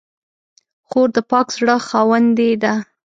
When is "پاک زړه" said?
1.31-1.75